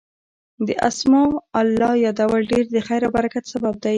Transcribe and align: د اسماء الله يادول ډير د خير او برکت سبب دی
د 0.67 0.69
اسماء 0.89 1.29
الله 1.61 1.93
يادول 2.05 2.41
ډير 2.51 2.65
د 2.71 2.77
خير 2.87 3.01
او 3.07 3.11
برکت 3.17 3.43
سبب 3.53 3.73
دی 3.83 3.89